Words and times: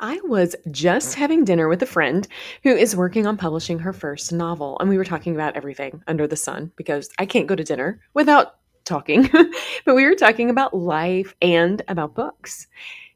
I 0.00 0.20
was 0.24 0.54
just 0.70 1.14
having 1.14 1.44
dinner 1.44 1.68
with 1.68 1.82
a 1.82 1.86
friend 1.86 2.28
who 2.62 2.76
is 2.76 2.94
working 2.94 3.26
on 3.26 3.38
publishing 3.38 3.78
her 3.78 3.94
first 3.94 4.32
novel, 4.32 4.76
and 4.78 4.90
we 4.90 4.98
were 4.98 5.04
talking 5.04 5.34
about 5.34 5.56
everything 5.56 6.02
under 6.06 6.26
the 6.26 6.36
sun 6.36 6.70
because 6.76 7.08
I 7.18 7.24
can't 7.24 7.46
go 7.46 7.54
to 7.54 7.64
dinner 7.64 8.00
without 8.12 8.56
talking. 8.84 9.28
but 9.84 9.94
we 9.94 10.04
were 10.04 10.14
talking 10.14 10.50
about 10.50 10.76
life 10.76 11.34
and 11.40 11.80
about 11.88 12.14
books. 12.14 12.66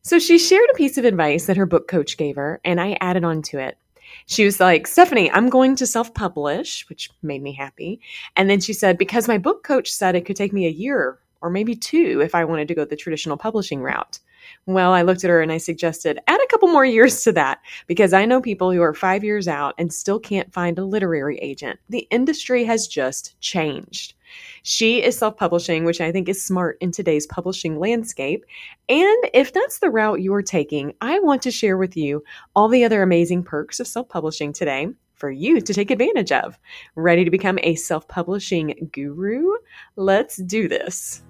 So 0.02 0.18
she 0.18 0.38
shared 0.38 0.68
a 0.70 0.76
piece 0.76 0.96
of 0.96 1.04
advice 1.04 1.46
that 1.46 1.58
her 1.58 1.66
book 1.66 1.86
coach 1.86 2.16
gave 2.16 2.36
her, 2.36 2.60
and 2.64 2.80
I 2.80 2.96
added 3.02 3.24
on 3.24 3.42
to 3.42 3.58
it. 3.58 3.76
She 4.24 4.44
was 4.46 4.58
like, 4.58 4.86
Stephanie, 4.86 5.30
I'm 5.30 5.50
going 5.50 5.76
to 5.76 5.86
self 5.86 6.14
publish, 6.14 6.88
which 6.88 7.10
made 7.22 7.42
me 7.42 7.52
happy. 7.52 8.00
And 8.36 8.48
then 8.48 8.60
she 8.60 8.72
said, 8.72 8.96
because 8.96 9.28
my 9.28 9.38
book 9.38 9.64
coach 9.64 9.92
said 9.92 10.14
it 10.14 10.24
could 10.24 10.36
take 10.36 10.52
me 10.52 10.66
a 10.66 10.70
year 10.70 11.18
or 11.42 11.50
maybe 11.50 11.74
two 11.74 12.20
if 12.22 12.34
I 12.34 12.44
wanted 12.44 12.68
to 12.68 12.74
go 12.74 12.84
the 12.84 12.96
traditional 12.96 13.36
publishing 13.36 13.82
route. 13.82 14.18
Well, 14.66 14.92
I 14.92 15.02
looked 15.02 15.24
at 15.24 15.30
her 15.30 15.40
and 15.40 15.52
I 15.52 15.58
suggested 15.58 16.20
add 16.26 16.40
a 16.40 16.46
couple 16.48 16.68
more 16.68 16.84
years 16.84 17.22
to 17.24 17.32
that 17.32 17.60
because 17.86 18.12
I 18.12 18.24
know 18.24 18.40
people 18.40 18.72
who 18.72 18.82
are 18.82 18.94
five 18.94 19.24
years 19.24 19.48
out 19.48 19.74
and 19.78 19.92
still 19.92 20.18
can't 20.18 20.52
find 20.52 20.78
a 20.78 20.84
literary 20.84 21.38
agent. 21.38 21.80
The 21.88 22.06
industry 22.10 22.64
has 22.64 22.86
just 22.86 23.38
changed. 23.40 24.14
She 24.62 25.02
is 25.02 25.18
self 25.18 25.36
publishing, 25.36 25.84
which 25.84 26.00
I 26.00 26.12
think 26.12 26.28
is 26.28 26.42
smart 26.42 26.78
in 26.80 26.92
today's 26.92 27.26
publishing 27.26 27.78
landscape. 27.78 28.44
And 28.88 29.30
if 29.34 29.52
that's 29.52 29.78
the 29.78 29.90
route 29.90 30.20
you're 30.20 30.42
taking, 30.42 30.94
I 31.00 31.18
want 31.20 31.42
to 31.42 31.50
share 31.50 31.76
with 31.76 31.96
you 31.96 32.22
all 32.54 32.68
the 32.68 32.84
other 32.84 33.02
amazing 33.02 33.42
perks 33.42 33.80
of 33.80 33.86
self 33.86 34.08
publishing 34.08 34.52
today 34.52 34.88
for 35.14 35.30
you 35.30 35.60
to 35.60 35.74
take 35.74 35.90
advantage 35.90 36.32
of. 36.32 36.58
Ready 36.96 37.24
to 37.24 37.30
become 37.30 37.58
a 37.62 37.74
self 37.74 38.08
publishing 38.08 38.90
guru? 38.92 39.52
Let's 39.96 40.36
do 40.36 40.68
this. 40.68 41.22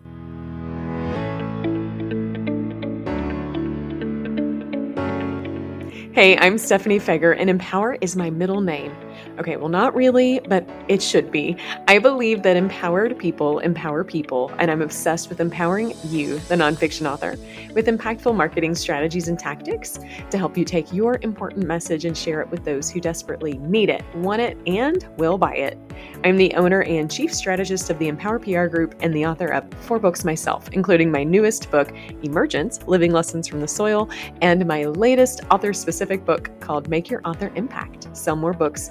Hey, 6.12 6.36
I'm 6.36 6.58
Stephanie 6.58 6.98
Feger, 6.98 7.36
and 7.38 7.48
Empower 7.48 7.96
is 8.00 8.16
my 8.16 8.30
middle 8.30 8.60
name. 8.60 8.92
Okay, 9.40 9.56
well, 9.56 9.70
not 9.70 9.94
really, 9.94 10.38
but 10.40 10.68
it 10.88 11.02
should 11.02 11.32
be. 11.32 11.56
I 11.88 11.98
believe 11.98 12.42
that 12.42 12.58
empowered 12.58 13.18
people 13.18 13.60
empower 13.60 14.04
people, 14.04 14.52
and 14.58 14.70
I'm 14.70 14.82
obsessed 14.82 15.30
with 15.30 15.40
empowering 15.40 15.94
you, 16.04 16.38
the 16.40 16.56
nonfiction 16.56 17.10
author, 17.10 17.38
with 17.74 17.86
impactful 17.86 18.36
marketing 18.36 18.74
strategies 18.74 19.28
and 19.28 19.38
tactics 19.38 19.98
to 20.28 20.36
help 20.36 20.58
you 20.58 20.66
take 20.66 20.92
your 20.92 21.18
important 21.22 21.66
message 21.66 22.04
and 22.04 22.14
share 22.14 22.42
it 22.42 22.50
with 22.50 22.66
those 22.66 22.90
who 22.90 23.00
desperately 23.00 23.56
need 23.56 23.88
it, 23.88 24.04
want 24.16 24.42
it, 24.42 24.58
and 24.66 25.08
will 25.16 25.38
buy 25.38 25.54
it. 25.54 25.78
I'm 26.22 26.36
the 26.36 26.52
owner 26.54 26.82
and 26.82 27.10
chief 27.10 27.32
strategist 27.32 27.88
of 27.88 27.98
the 27.98 28.08
Empower 28.08 28.40
PR 28.40 28.66
Group 28.66 28.94
and 29.00 29.14
the 29.14 29.24
author 29.24 29.48
of 29.48 29.64
four 29.80 29.98
books 29.98 30.22
myself, 30.22 30.68
including 30.72 31.10
my 31.10 31.24
newest 31.24 31.70
book, 31.70 31.90
Emergence 32.22 32.86
Living 32.86 33.10
Lessons 33.10 33.48
from 33.48 33.62
the 33.62 33.68
Soil, 33.68 34.10
and 34.42 34.66
my 34.66 34.84
latest 34.84 35.40
author 35.50 35.72
specific 35.72 36.26
book 36.26 36.50
called 36.60 36.90
Make 36.90 37.08
Your 37.08 37.22
Author 37.24 37.50
Impact 37.54 38.14
Sell 38.14 38.36
More 38.36 38.52
Books 38.52 38.90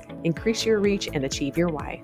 your 0.66 0.80
reach, 0.80 1.10
and 1.14 1.26
achieve 1.26 1.58
your 1.58 1.70
why. 1.70 2.02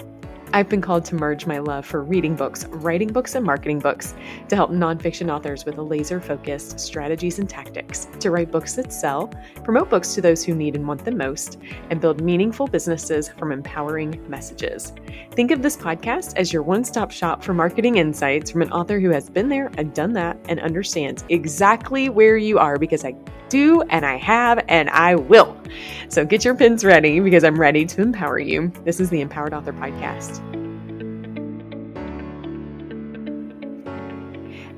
I've 0.55 0.69
been 0.69 0.79
called 0.79 1.03
to 1.05 1.15
merge 1.15 1.45
my 1.45 1.59
love 1.59 1.85
for 1.85 2.01
reading 2.01 2.33
books, 2.33 2.65
writing 2.67 3.09
books, 3.11 3.35
and 3.35 3.45
marketing 3.45 3.79
books 3.79 4.15
to 4.47 4.55
help 4.55 4.71
nonfiction 4.71 5.29
authors 5.29 5.65
with 5.65 5.77
laser 5.77 6.21
focused 6.21 6.79
strategies 6.79 7.39
and 7.39 7.49
tactics 7.49 8.07
to 8.21 8.31
write 8.31 8.51
books 8.51 8.73
that 8.75 8.93
sell, 8.93 9.29
promote 9.65 9.89
books 9.89 10.13
to 10.15 10.21
those 10.21 10.45
who 10.45 10.55
need 10.55 10.77
and 10.77 10.87
want 10.87 11.03
them 11.03 11.17
most, 11.17 11.57
and 11.89 11.99
build 11.99 12.21
meaningful 12.21 12.67
businesses 12.67 13.27
from 13.37 13.51
empowering 13.51 14.23
messages. 14.29 14.93
Think 15.31 15.51
of 15.51 15.61
this 15.61 15.75
podcast 15.75 16.37
as 16.37 16.53
your 16.53 16.63
one 16.63 16.85
stop 16.85 17.11
shop 17.11 17.43
for 17.43 17.53
marketing 17.53 17.97
insights 17.97 18.49
from 18.49 18.61
an 18.61 18.71
author 18.71 18.97
who 18.97 19.09
has 19.09 19.29
been 19.29 19.49
there 19.49 19.71
and 19.77 19.93
done 19.93 20.13
that 20.13 20.37
and 20.47 20.61
understands 20.61 21.25
exactly 21.27 22.07
where 22.07 22.37
you 22.37 22.59
are 22.59 22.77
because 22.77 23.03
I 23.03 23.13
do 23.49 23.81
and 23.83 24.05
I 24.05 24.17
have 24.17 24.63
and 24.67 24.89
I 24.89 25.15
will. 25.15 25.57
So 26.09 26.25
get 26.25 26.45
your 26.45 26.55
pins 26.55 26.85
ready 26.85 27.19
because 27.19 27.43
I'm 27.43 27.59
ready 27.59 27.85
to 27.85 28.01
empower 28.01 28.39
you. 28.39 28.71
This 28.83 28.99
is 28.99 29.09
the 29.09 29.21
Empowered 29.21 29.53
Author 29.53 29.73
Podcast. 29.73 30.54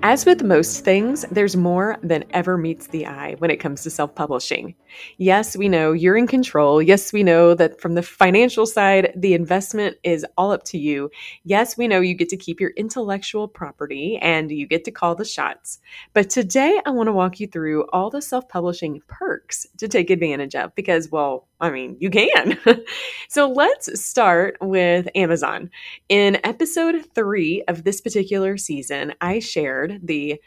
As 0.03 0.27
with 0.27 0.43
most 0.43 0.85
things, 0.85 1.25
there's 1.31 1.55
more 1.55 1.97
than 2.03 2.23
ever 2.29 2.55
meets 2.55 2.87
the 2.87 3.07
eye 3.07 3.35
when 3.39 3.49
it 3.49 3.57
comes 3.57 3.81
to 3.81 3.89
self 3.89 4.13
publishing. 4.13 4.75
Yes, 5.17 5.57
we 5.57 5.67
know 5.67 5.91
you're 5.91 6.15
in 6.15 6.27
control. 6.27 6.81
Yes, 6.81 7.11
we 7.11 7.23
know 7.23 7.55
that 7.55 7.81
from 7.81 7.95
the 7.95 8.03
financial 8.03 8.67
side, 8.67 9.11
the 9.15 9.33
investment 9.33 9.97
is 10.03 10.25
all 10.37 10.51
up 10.51 10.63
to 10.65 10.77
you. 10.77 11.09
Yes, 11.43 11.77
we 11.77 11.87
know 11.87 11.99
you 11.99 12.13
get 12.13 12.29
to 12.29 12.37
keep 12.37 12.59
your 12.61 12.71
intellectual 12.77 13.47
property 13.47 14.17
and 14.21 14.51
you 14.51 14.67
get 14.67 14.85
to 14.85 14.91
call 14.91 15.15
the 15.15 15.25
shots. 15.25 15.79
But 16.13 16.29
today, 16.29 16.79
I 16.85 16.91
want 16.91 17.07
to 17.07 17.13
walk 17.13 17.39
you 17.39 17.47
through 17.47 17.87
all 17.91 18.11
the 18.11 18.21
self 18.21 18.47
publishing 18.47 19.01
perks 19.07 19.65
to 19.77 19.87
take 19.87 20.11
advantage 20.11 20.55
of 20.55 20.75
because, 20.75 21.09
well, 21.11 21.47
I 21.59 21.71
mean, 21.71 21.97
you 21.99 22.11
can. 22.11 22.57
so 23.29 23.49
let's 23.49 23.99
start 23.99 24.57
with 24.61 25.07
Amazon. 25.15 25.71
In 26.07 26.39
episode 26.43 27.03
three 27.15 27.63
of 27.67 27.83
this 27.83 27.99
particular 27.99 28.57
season, 28.57 29.15
I 29.21 29.39
shared 29.39 29.86
the 30.01 30.39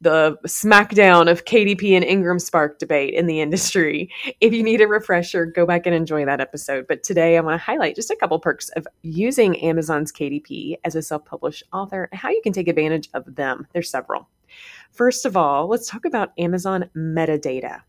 the 0.00 0.36
smackdown 0.46 1.30
of 1.30 1.46
KDP 1.46 1.92
and 1.96 2.04
Ingram 2.04 2.38
Spark 2.38 2.78
debate 2.78 3.14
in 3.14 3.26
the 3.26 3.40
industry. 3.40 4.10
If 4.40 4.52
you 4.52 4.62
need 4.62 4.82
a 4.82 4.86
refresher, 4.86 5.46
go 5.46 5.64
back 5.64 5.86
and 5.86 5.94
enjoy 5.94 6.26
that 6.26 6.40
episode. 6.40 6.86
But 6.86 7.02
today 7.02 7.36
I 7.36 7.40
want 7.40 7.58
to 7.58 7.64
highlight 7.64 7.96
just 7.96 8.10
a 8.10 8.16
couple 8.16 8.38
perks 8.38 8.68
of 8.70 8.86
using 9.02 9.58
Amazon's 9.62 10.12
KDP 10.12 10.76
as 10.84 10.94
a 10.94 11.02
self 11.02 11.24
published 11.24 11.64
author 11.72 12.08
and 12.12 12.20
how 12.20 12.28
you 12.28 12.42
can 12.42 12.52
take 12.52 12.68
advantage 12.68 13.08
of 13.14 13.34
them. 13.34 13.66
There's 13.72 13.90
several. 13.90 14.28
First 14.92 15.24
of 15.24 15.36
all, 15.36 15.68
let's 15.68 15.88
talk 15.88 16.04
about 16.04 16.32
Amazon 16.38 16.90
metadata 16.94 17.80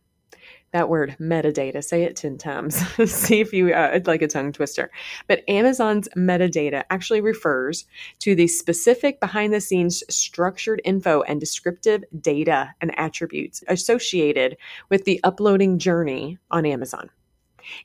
that 0.76 0.90
word 0.90 1.16
metadata 1.22 1.82
say 1.82 2.04
it 2.04 2.18
10 2.18 2.38
times 2.38 2.76
see 3.10 3.40
if 3.40 3.54
you 3.54 3.74
uh, 3.74 3.98
like 4.06 4.22
a 4.22 4.28
tongue 4.28 4.52
twister 4.52 4.92
but 5.26 5.42
amazon's 5.48 6.10
metadata 6.18 6.84
actually 6.90 7.22
refers 7.22 7.86
to 8.20 8.36
the 8.36 8.46
specific 8.46 9.22
behind 9.22 9.54
the 9.54 9.62
scenes 9.62 10.04
structured 10.10 10.82
info 10.84 11.22
and 11.22 11.40
descriptive 11.40 12.04
data 12.20 12.76
and 12.82 12.94
attributes 13.00 13.64
associated 13.70 14.58
with 14.90 15.06
the 15.06 15.18
uploading 15.24 15.80
journey 15.80 16.38
on 16.52 16.66
amazon 16.66 17.10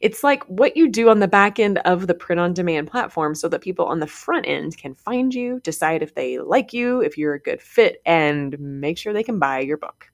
it's 0.01 0.25
like 0.25 0.43
what 0.47 0.77
you 0.77 0.89
do 0.89 1.09
on 1.11 1.21
the 1.21 1.29
back 1.29 1.61
end 1.61 1.79
of 1.85 2.09
the 2.09 2.15
print 2.15 2.41
on 2.41 2.53
demand 2.53 2.91
platform 2.91 3.37
so 3.37 3.49
that 3.49 3.61
people 3.63 3.87
on 3.87 4.01
the 4.01 4.07
front 4.09 4.49
end 4.49 4.77
can 4.77 4.95
find 4.95 5.33
you, 5.33 5.61
decide 5.61 6.03
if 6.03 6.15
they 6.15 6.39
like 6.39 6.75
you, 6.75 7.01
if 7.01 7.17
you're 7.17 7.33
a 7.33 7.41
good 7.41 7.63
fit, 7.63 8.03
and 8.05 8.61
make 8.61 8.99
sure 8.99 9.15
they 9.15 9.23
can 9.23 9.39
buy 9.39 9.61
your 9.61 9.79
book. 9.79 10.10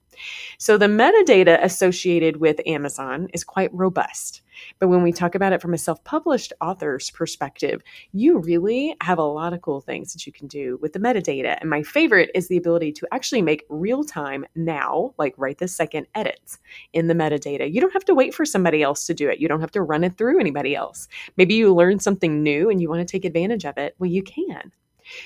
So 0.58 0.76
the 0.76 0.86
metadata 0.86 1.62
associated 1.62 2.38
with 2.38 2.60
Amazon 2.66 3.28
is 3.32 3.44
quite 3.44 3.72
robust. 3.72 4.42
But 4.78 4.88
when 4.88 5.02
we 5.02 5.12
talk 5.12 5.34
about 5.34 5.52
it 5.52 5.60
from 5.60 5.74
a 5.74 5.78
self 5.78 6.02
published 6.04 6.52
author's 6.60 7.10
perspective, 7.10 7.82
you 8.12 8.38
really 8.38 8.96
have 9.02 9.18
a 9.18 9.22
lot 9.22 9.52
of 9.52 9.62
cool 9.62 9.80
things 9.80 10.12
that 10.12 10.26
you 10.26 10.32
can 10.32 10.46
do 10.46 10.78
with 10.80 10.92
the 10.92 10.98
metadata. 10.98 11.58
And 11.60 11.70
my 11.70 11.82
favorite 11.82 12.30
is 12.34 12.48
the 12.48 12.56
ability 12.56 12.92
to 12.92 13.08
actually 13.12 13.42
make 13.42 13.64
real 13.68 14.04
time 14.04 14.44
now, 14.54 15.14
like 15.18 15.34
right 15.36 15.58
this 15.58 15.74
second, 15.74 16.06
edits 16.14 16.58
in 16.92 17.06
the 17.06 17.14
metadata. 17.14 17.72
You 17.72 17.80
don't 17.80 17.92
have 17.92 18.04
to 18.06 18.14
wait 18.14 18.34
for 18.34 18.44
somebody 18.44 18.82
else 18.82 19.06
to 19.06 19.14
do 19.14 19.28
it, 19.28 19.38
you 19.38 19.48
don't 19.48 19.60
have 19.60 19.70
to 19.72 19.82
run 19.82 20.04
it 20.04 20.16
through 20.16 20.40
anybody 20.40 20.74
else. 20.74 21.08
Maybe 21.36 21.54
you 21.54 21.74
learn 21.74 21.98
something 21.98 22.42
new 22.42 22.70
and 22.70 22.80
you 22.80 22.88
want 22.88 23.06
to 23.06 23.10
take 23.10 23.24
advantage 23.24 23.64
of 23.64 23.76
it. 23.78 23.94
Well, 23.98 24.10
you 24.10 24.22
can. 24.22 24.72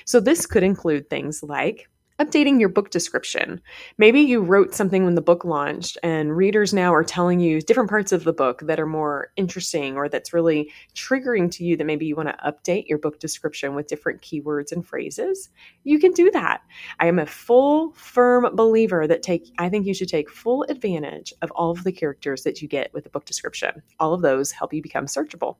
So, 0.05 0.19
this 0.19 0.45
could 0.45 0.63
include 0.63 1.09
things 1.09 1.41
like 1.41 1.89
updating 2.21 2.59
your 2.59 2.69
book 2.69 2.91
description. 2.91 3.59
Maybe 3.97 4.21
you 4.21 4.41
wrote 4.41 4.75
something 4.75 5.03
when 5.03 5.15
the 5.15 5.21
book 5.21 5.43
launched, 5.43 5.97
and 6.03 6.37
readers 6.37 6.71
now 6.71 6.93
are 6.93 7.03
telling 7.03 7.39
you 7.39 7.61
different 7.61 7.89
parts 7.89 8.11
of 8.11 8.23
the 8.23 8.33
book 8.33 8.61
that 8.67 8.79
are 8.79 8.85
more 8.85 9.31
interesting 9.37 9.97
or 9.97 10.07
that's 10.07 10.31
really 10.31 10.71
triggering 10.93 11.49
to 11.51 11.63
you 11.63 11.75
that 11.77 11.85
maybe 11.85 12.05
you 12.05 12.15
want 12.15 12.29
to 12.29 12.37
update 12.45 12.87
your 12.87 12.99
book 12.99 13.19
description 13.19 13.73
with 13.73 13.87
different 13.87 14.21
keywords 14.21 14.71
and 14.71 14.85
phrases. 14.85 15.49
You 15.83 15.97
can 15.97 16.11
do 16.11 16.29
that. 16.31 16.61
I 16.99 17.07
am 17.07 17.17
a 17.17 17.25
full, 17.25 17.93
firm 17.93 18.55
believer 18.55 19.07
that 19.07 19.23
take 19.23 19.51
I 19.57 19.69
think 19.69 19.87
you 19.87 19.93
should 19.95 20.09
take 20.09 20.29
full 20.29 20.63
advantage 20.69 21.33
of 21.41 21.49
all 21.51 21.71
of 21.71 21.83
the 21.83 21.91
characters 21.91 22.43
that 22.43 22.61
you 22.61 22.67
get 22.67 22.93
with 22.93 23.03
the 23.05 23.09
book 23.09 23.25
description. 23.25 23.81
All 23.99 24.13
of 24.13 24.21
those 24.21 24.51
help 24.51 24.73
you 24.73 24.81
become 24.83 25.07
searchable. 25.07 25.55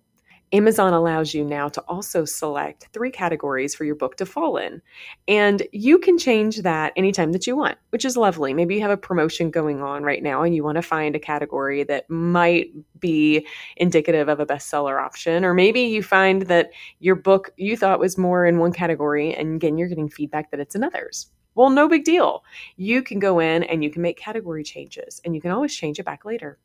Amazon 0.54 0.94
allows 0.94 1.34
you 1.34 1.46
now 1.46 1.70
to 1.70 1.82
also 1.82 2.26
select 2.26 2.90
three 2.92 3.10
categories 3.10 3.74
for 3.74 3.86
your 3.86 3.96
book 3.96 4.18
to 4.18 4.26
fall 4.26 4.58
in. 4.58 4.82
And 5.28 5.64
you 5.72 5.98
can 5.98 6.18
change 6.18 6.58
that 6.58 6.92
anytime 6.98 7.32
that 7.32 7.48
you 7.48 7.56
want, 7.56 7.78
which 7.92 8.04
is 8.04 8.18
lovely. 8.18 8.54
Maybe 8.54 8.76
you 8.76 8.82
have 8.82 8.92
a 8.92 8.98
promotion 8.98 9.50
going 9.50 9.82
on 9.82 10.04
right 10.04 10.22
now 10.22 10.44
and 10.44 10.54
you 10.54 10.64
want 10.64 10.76
to 10.76 10.82
find 10.82 11.16
a 11.16 11.20
category 11.20 11.84
that 11.86 12.10
might 12.10 12.68
be 13.00 13.48
indicative 13.78 14.28
of 14.28 14.42
a 14.42 14.46
bestseller 14.46 15.02
option. 15.02 15.46
Or 15.46 15.54
maybe 15.54 15.82
you 15.82 16.04
find 16.04 16.44
that 16.44 16.72
your 17.00 17.16
book 17.16 17.52
you 17.56 17.78
thought 17.78 18.00
was 18.00 18.18
more 18.18 18.46
in 18.46 18.58
one 18.58 18.74
category 18.74 19.34
and 19.34 19.56
again, 19.56 19.78
you're 19.78 19.88
getting 19.88 20.10
feedback 20.10 20.52
that 20.52 20.60
it's 20.60 20.76
in 20.76 20.84
others. 20.84 21.28
Well, 21.56 21.70
no 21.70 21.88
big 21.88 22.04
deal. 22.04 22.44
You 22.76 23.02
can 23.02 23.20
go 23.20 23.40
in 23.40 23.64
and 23.64 23.84
you 23.84 23.90
can 23.90 24.02
make 24.02 24.18
category 24.18 24.64
changes 24.64 25.22
and 25.24 25.34
you 25.36 25.42
can 25.42 25.52
always 25.52 25.76
change 25.76 26.00
it 26.00 26.06
back 26.06 26.26
later. 26.26 26.58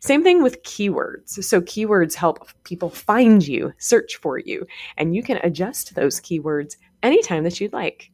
Same 0.00 0.22
thing 0.22 0.42
with 0.42 0.62
keywords. 0.62 1.42
So, 1.42 1.60
keywords 1.60 2.14
help 2.14 2.48
people 2.64 2.90
find 2.90 3.46
you, 3.46 3.72
search 3.78 4.16
for 4.16 4.38
you, 4.38 4.66
and 4.96 5.14
you 5.14 5.22
can 5.22 5.38
adjust 5.42 5.94
those 5.94 6.20
keywords 6.20 6.76
anytime 7.02 7.44
that 7.44 7.60
you'd 7.60 7.72
like. 7.72 8.10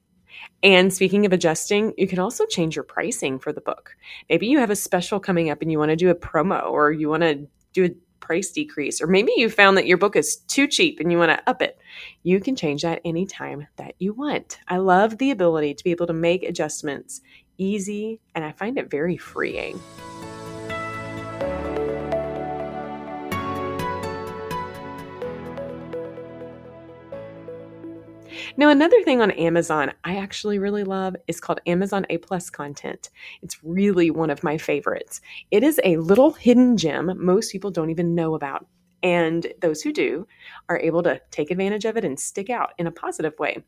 And 0.62 0.92
speaking 0.92 1.26
of 1.26 1.32
adjusting, 1.32 1.94
you 1.96 2.06
can 2.06 2.18
also 2.18 2.46
change 2.46 2.76
your 2.76 2.84
pricing 2.84 3.38
for 3.38 3.52
the 3.52 3.60
book. 3.60 3.96
Maybe 4.28 4.46
you 4.46 4.58
have 4.58 4.70
a 4.70 4.76
special 4.76 5.20
coming 5.20 5.50
up 5.50 5.62
and 5.62 5.70
you 5.72 5.78
want 5.78 5.90
to 5.90 5.96
do 5.96 6.10
a 6.10 6.14
promo 6.14 6.70
or 6.70 6.92
you 6.92 7.08
want 7.08 7.22
to 7.22 7.46
do 7.72 7.84
a 7.84 7.90
price 8.20 8.52
decrease, 8.52 9.00
or 9.00 9.06
maybe 9.06 9.32
you 9.36 9.48
found 9.48 9.76
that 9.76 9.86
your 9.86 9.96
book 9.96 10.14
is 10.14 10.36
too 10.36 10.66
cheap 10.66 11.00
and 11.00 11.10
you 11.10 11.18
want 11.18 11.32
to 11.32 11.50
up 11.50 11.62
it. 11.62 11.78
You 12.22 12.38
can 12.40 12.54
change 12.54 12.82
that 12.82 13.00
anytime 13.04 13.66
that 13.76 13.94
you 13.98 14.12
want. 14.12 14.58
I 14.68 14.76
love 14.76 15.18
the 15.18 15.30
ability 15.30 15.74
to 15.74 15.84
be 15.84 15.90
able 15.90 16.06
to 16.06 16.12
make 16.12 16.42
adjustments 16.42 17.22
easy, 17.58 18.20
and 18.34 18.44
I 18.44 18.52
find 18.52 18.78
it 18.78 18.90
very 18.90 19.16
freeing. 19.16 19.80
Now, 28.60 28.68
another 28.68 29.02
thing 29.04 29.22
on 29.22 29.30
Amazon 29.30 29.90
I 30.04 30.18
actually 30.18 30.58
really 30.58 30.84
love 30.84 31.16
is 31.26 31.40
called 31.40 31.62
Amazon 31.66 32.04
A 32.10 32.18
Plus 32.18 32.50
content. 32.50 33.08
It's 33.40 33.56
really 33.64 34.10
one 34.10 34.28
of 34.28 34.44
my 34.44 34.58
favorites. 34.58 35.22
It 35.50 35.62
is 35.62 35.80
a 35.82 35.96
little 35.96 36.32
hidden 36.32 36.76
gem 36.76 37.10
most 37.16 37.52
people 37.52 37.70
don't 37.70 37.88
even 37.88 38.14
know 38.14 38.34
about. 38.34 38.66
And 39.02 39.50
those 39.62 39.80
who 39.80 39.94
do 39.94 40.26
are 40.68 40.78
able 40.78 41.02
to 41.04 41.22
take 41.30 41.50
advantage 41.50 41.86
of 41.86 41.96
it 41.96 42.04
and 42.04 42.20
stick 42.20 42.50
out 42.50 42.74
in 42.76 42.86
a 42.86 42.92
positive 42.92 43.32
way. 43.38 43.64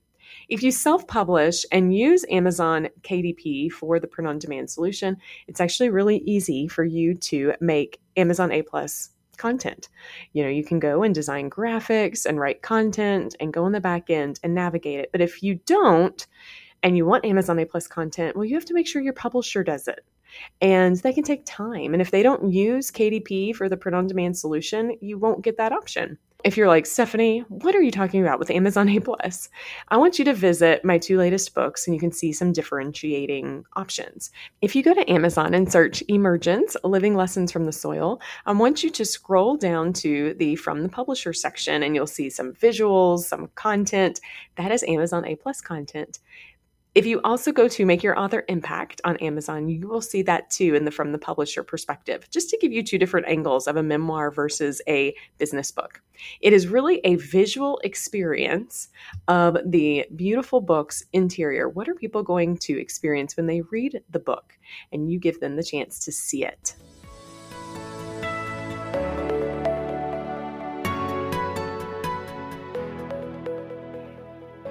If 0.50 0.62
you 0.62 0.70
self 0.70 1.06
publish 1.06 1.64
and 1.72 1.96
use 1.96 2.26
Amazon 2.30 2.90
KDP 3.00 3.72
for 3.72 3.98
the 3.98 4.06
print 4.06 4.28
on 4.28 4.38
demand 4.38 4.68
solution, 4.68 5.16
it's 5.48 5.62
actually 5.62 5.88
really 5.88 6.18
easy 6.26 6.68
for 6.68 6.84
you 6.84 7.14
to 7.14 7.54
make 7.62 7.98
Amazon 8.18 8.52
A 8.52 8.60
Plus 8.60 9.08
content. 9.37 9.88
You 10.32 10.43
know, 10.43 10.49
you 10.49 10.64
can 10.64 10.79
go 10.79 11.02
and 11.02 11.14
design 11.14 11.50
graphics 11.50 12.26
and 12.26 12.38
write 12.38 12.62
content 12.62 13.37
and 13.40 13.52
go 13.52 13.67
in 13.67 13.73
the 13.73 13.81
back 13.81 14.11
end 14.11 14.40
and 14.43 14.55
navigate 14.55 15.00
it. 15.00 15.12
But 15.12 15.20
if 15.20 15.43
you 15.43 15.56
don't, 15.67 16.26
and 16.82 16.96
you 16.96 17.06
want 17.06 17.25
Amazon 17.25 17.58
A 17.58 17.64
plus 17.64 17.87
content, 17.87 18.37
well, 18.37 18.44
you 18.44 18.55
have 18.56 18.64
to 18.67 18.75
make 18.75 18.87
sure 18.87 19.02
your 19.02 19.12
publisher 19.12 19.62
does 19.62 19.87
it. 19.87 20.05
And 20.61 20.96
that 20.96 21.14
can 21.14 21.25
take 21.25 21.44
time. 21.44 21.93
And 21.93 22.00
if 22.00 22.11
they 22.11 22.23
don't 22.23 22.50
use 22.50 22.90
KDP 22.90 23.55
for 23.55 23.69
the 23.69 23.76
print 23.76 23.94
on 23.94 24.06
demand 24.06 24.37
solution, 24.37 24.96
you 25.00 25.19
won't 25.19 25.43
get 25.43 25.58
that 25.58 25.73
option 25.73 26.19
if 26.44 26.56
you're 26.56 26.68
like 26.68 26.86
stephanie 26.86 27.40
what 27.48 27.74
are 27.74 27.82
you 27.82 27.90
talking 27.90 28.20
about 28.20 28.38
with 28.38 28.50
amazon 28.50 28.88
a 28.88 29.00
plus? 29.00 29.48
I 29.88 29.96
want 29.96 30.18
you 30.18 30.24
to 30.26 30.34
visit 30.34 30.84
my 30.84 30.98
two 30.98 31.18
latest 31.18 31.54
books 31.54 31.86
and 31.86 31.94
you 31.94 32.00
can 32.00 32.12
see 32.12 32.32
some 32.32 32.52
differentiating 32.52 33.64
options. 33.76 34.30
If 34.60 34.74
you 34.74 34.82
go 34.82 34.94
to 34.94 35.10
amazon 35.10 35.54
and 35.54 35.70
search 35.70 36.02
emergence 36.08 36.76
living 36.84 37.14
lessons 37.14 37.52
from 37.52 37.66
the 37.66 37.72
soil 37.72 38.20
i 38.46 38.52
want 38.52 38.82
you 38.82 38.90
to 38.90 39.04
scroll 39.04 39.56
down 39.56 39.92
to 39.94 40.34
the 40.34 40.56
from 40.56 40.82
the 40.82 40.88
publisher 40.88 41.32
section 41.32 41.82
and 41.82 41.94
you'll 41.94 42.06
see 42.06 42.30
some 42.30 42.52
visuals 42.54 43.20
some 43.20 43.48
content. 43.54 44.20
That 44.56 44.72
is 44.72 44.84
amazon 44.88 45.24
a 45.26 45.36
plus 45.36 45.60
content 45.60 46.18
if 46.94 47.06
you 47.06 47.20
also 47.24 47.52
go 47.52 47.68
to 47.68 47.86
Make 47.86 48.02
Your 48.02 48.18
Author 48.18 48.44
Impact 48.48 49.00
on 49.04 49.16
Amazon, 49.18 49.68
you 49.68 49.88
will 49.88 50.02
see 50.02 50.20
that 50.22 50.50
too 50.50 50.74
in 50.74 50.84
the 50.84 50.90
from 50.90 51.12
the 51.12 51.18
publisher 51.18 51.62
perspective, 51.62 52.28
just 52.30 52.50
to 52.50 52.58
give 52.58 52.70
you 52.70 52.82
two 52.82 52.98
different 52.98 53.28
angles 53.28 53.66
of 53.66 53.76
a 53.76 53.82
memoir 53.82 54.30
versus 54.30 54.82
a 54.86 55.14
business 55.38 55.70
book. 55.70 56.02
It 56.42 56.52
is 56.52 56.68
really 56.68 57.00
a 57.04 57.16
visual 57.16 57.80
experience 57.82 58.88
of 59.26 59.56
the 59.64 60.04
beautiful 60.14 60.60
book's 60.60 61.02
interior. 61.14 61.66
What 61.68 61.88
are 61.88 61.94
people 61.94 62.22
going 62.22 62.58
to 62.58 62.78
experience 62.78 63.38
when 63.38 63.46
they 63.46 63.62
read 63.62 64.02
the 64.10 64.20
book? 64.20 64.58
And 64.92 65.10
you 65.10 65.18
give 65.18 65.40
them 65.40 65.56
the 65.56 65.64
chance 65.64 65.98
to 66.04 66.12
see 66.12 66.44
it. 66.44 66.74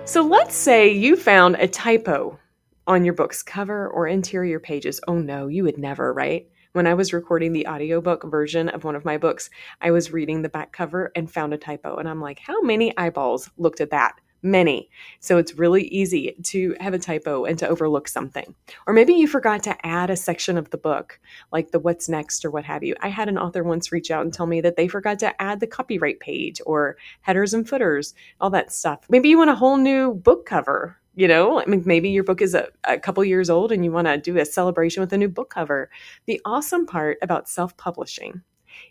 So 0.03 0.23
let's 0.23 0.55
say 0.55 0.89
you 0.91 1.15
found 1.15 1.55
a 1.55 1.67
typo 1.67 2.37
on 2.85 3.05
your 3.05 3.13
book's 3.13 3.41
cover 3.41 3.87
or 3.87 4.07
interior 4.07 4.59
pages. 4.59 4.99
Oh 5.07 5.19
no, 5.19 5.47
you 5.47 5.63
would 5.63 5.77
never, 5.77 6.11
right? 6.11 6.47
When 6.73 6.85
I 6.85 6.95
was 6.95 7.13
recording 7.13 7.53
the 7.53 7.67
audiobook 7.67 8.23
version 8.23 8.67
of 8.67 8.83
one 8.83 8.95
of 8.95 9.05
my 9.05 9.17
books, 9.17 9.49
I 9.79 9.91
was 9.91 10.11
reading 10.11 10.41
the 10.41 10.49
back 10.49 10.73
cover 10.73 11.11
and 11.15 11.31
found 11.31 11.53
a 11.53 11.57
typo. 11.57 11.95
And 11.95 12.09
I'm 12.09 12.19
like, 12.19 12.39
how 12.39 12.61
many 12.61 12.97
eyeballs 12.97 13.49
looked 13.57 13.79
at 13.79 13.91
that? 13.91 14.15
Many. 14.43 14.89
So 15.19 15.37
it's 15.37 15.55
really 15.55 15.83
easy 15.85 16.35
to 16.43 16.75
have 16.79 16.93
a 16.93 16.99
typo 16.99 17.45
and 17.45 17.57
to 17.59 17.67
overlook 17.67 18.07
something. 18.07 18.55
Or 18.87 18.93
maybe 18.93 19.13
you 19.13 19.27
forgot 19.27 19.63
to 19.63 19.85
add 19.85 20.09
a 20.09 20.15
section 20.15 20.57
of 20.57 20.69
the 20.69 20.77
book, 20.77 21.19
like 21.51 21.71
the 21.71 21.79
what's 21.79 22.09
next 22.09 22.43
or 22.45 22.51
what 22.51 22.65
have 22.65 22.83
you. 22.83 22.95
I 23.01 23.09
had 23.09 23.29
an 23.29 23.37
author 23.37 23.63
once 23.63 23.91
reach 23.91 24.11
out 24.11 24.23
and 24.23 24.33
tell 24.33 24.47
me 24.47 24.61
that 24.61 24.75
they 24.75 24.87
forgot 24.87 25.19
to 25.19 25.41
add 25.41 25.59
the 25.59 25.67
copyright 25.67 26.19
page 26.19 26.61
or 26.65 26.97
headers 27.21 27.53
and 27.53 27.67
footers, 27.67 28.13
all 28.39 28.49
that 28.51 28.71
stuff. 28.71 29.05
Maybe 29.09 29.29
you 29.29 29.37
want 29.37 29.49
a 29.49 29.55
whole 29.55 29.77
new 29.77 30.13
book 30.13 30.45
cover. 30.45 30.97
You 31.13 31.27
know, 31.27 31.59
I 31.59 31.65
mean, 31.65 31.83
maybe 31.85 32.09
your 32.09 32.23
book 32.23 32.41
is 32.41 32.55
a, 32.55 32.69
a 32.85 32.97
couple 32.97 33.23
years 33.25 33.49
old 33.49 33.73
and 33.73 33.83
you 33.83 33.91
want 33.91 34.07
to 34.07 34.17
do 34.17 34.37
a 34.37 34.45
celebration 34.45 35.01
with 35.01 35.11
a 35.11 35.17
new 35.17 35.27
book 35.27 35.49
cover. 35.49 35.89
The 36.25 36.39
awesome 36.45 36.85
part 36.85 37.17
about 37.21 37.49
self 37.49 37.75
publishing 37.75 38.41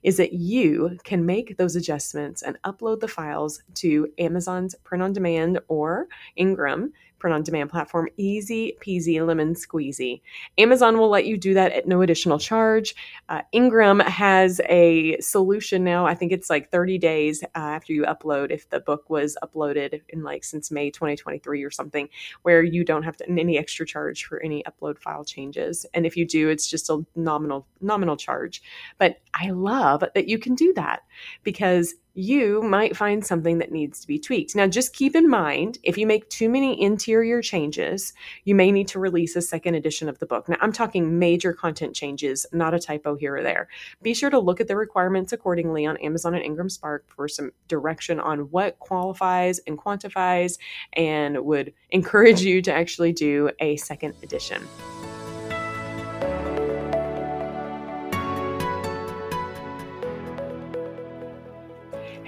is 0.03 0.17
that 0.17 0.33
you 0.33 0.99
can 1.05 1.25
make 1.25 1.57
those 1.57 1.77
adjustments 1.77 2.43
and 2.43 2.59
upload 2.65 3.01
the 3.01 3.09
files 3.09 3.63
to 3.75 4.09
Amazon's 4.19 4.75
print 4.85 5.03
on 5.03 5.13
demand 5.13 5.61
or 5.69 6.07
Ingram 6.37 6.93
print 7.21 7.35
on 7.35 7.43
demand 7.43 7.71
platform. 7.71 8.09
Easy 8.17 8.77
peasy 8.81 9.25
lemon 9.25 9.55
squeezy. 9.55 10.23
Amazon 10.59 10.99
will 10.99 11.09
let 11.09 11.27
you 11.27 11.37
do 11.37 11.55
that 11.55 11.73
at 11.73 11.87
no 11.87 12.03
additional 12.03 12.39
charge. 12.39 12.95
Uh, 13.29 13.43
Ingram 13.53 14.01
has 14.01 14.61
a 14.69 15.21
solution 15.21 15.85
now. 15.85 16.07
I 16.07 16.15
think 16.15 16.33
it's 16.33 16.51
like 16.51 16.71
30 16.71 16.99
days 16.99 17.43
uh, 17.45 17.47
after 17.55 17.93
you 17.93 18.03
upload, 18.05 18.51
if 18.51 18.69
the 18.71 18.81
book 18.81 19.09
was 19.09 19.37
uploaded 19.45 20.01
in 20.09 20.23
like 20.23 20.43
since 20.43 20.71
May 20.71 20.91
2023 20.91 21.63
or 21.63 21.71
something, 21.71 22.09
where 22.43 22.63
you 22.63 22.85
don't 22.85 23.03
have 23.03 23.17
to, 23.19 23.31
any 23.31 23.59
extra 23.59 23.87
charge 23.87 24.25
for 24.25 24.43
any 24.43 24.65
upload 24.65 24.99
file 24.99 25.25
changes. 25.25 25.87
And 25.95 26.07
if 26.07 26.17
you 26.17 26.27
do, 26.27 26.49
it's 26.49 26.69
just 26.69 26.91
a 26.91 27.05
nominal 27.15 27.67
nominal 27.81 28.17
charge. 28.17 28.63
But 28.99 29.21
I 29.35 29.51
love 29.51 30.03
that 30.15 30.29
you 30.29 30.39
can 30.39 30.55
do 30.55 30.73
that 30.75 31.03
because 31.43 31.95
you 32.21 32.63
might 32.63 32.97
find 32.97 33.25
something 33.25 33.59
that 33.59 33.73
needs 33.73 34.01
to 34.01 34.07
be 34.07 34.19
tweaked. 34.19 34.55
Now, 34.55 34.67
just 34.67 34.93
keep 34.93 35.17
in 35.17 35.29
mind 35.29 35.79
if 35.83 35.97
you 35.97 36.07
make 36.07 36.29
too 36.29 36.49
many 36.49 36.81
interior 36.81 37.41
changes, 37.41 38.13
you 38.45 38.55
may 38.55 38.71
need 38.71 38.89
to 38.89 38.99
release 38.99 39.37
a 39.37 39.43
second 39.43 39.75
edition 39.75 40.09
of 40.09 40.19
the 40.19 40.27
book. 40.27 40.49
Now, 40.49 40.57
I'm 40.61 40.73
talking 40.73 41.19
major 41.19 41.53
content 41.53 41.95
changes, 41.95 42.45
not 42.53 42.75
a 42.75 42.79
typo 42.79 43.15
here 43.15 43.37
or 43.37 43.43
there. 43.43 43.69
Be 44.03 44.13
sure 44.13 44.31
to 44.31 44.39
look 44.39 44.61
at 44.61 44.69
the 44.69 44.77
requirements 44.77 45.33
accordingly 45.33 45.87
on 45.87 45.97
Amazon 45.99 46.35
and 46.35 46.45
Ingram 46.45 46.69
Spark 46.69 47.07
for 47.09 47.27
some 47.27 47.53
direction 47.69 48.21
on 48.21 48.51
what 48.51 48.79
qualifies 48.79 49.59
and 49.67 49.79
quantifies, 49.79 50.59
and 50.93 51.43
would 51.45 51.73
encourage 51.91 52.43
you 52.43 52.61
to 52.63 52.73
actually 52.73 53.13
do 53.13 53.51
a 53.61 53.77
second 53.77 54.15
edition. 54.23 54.63